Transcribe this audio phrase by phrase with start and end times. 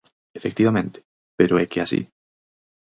[0.39, 0.97] Efectivamente,
[1.37, 2.01] pero é que así.